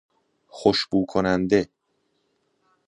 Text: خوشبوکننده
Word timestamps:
خوشبوکننده 0.47 1.69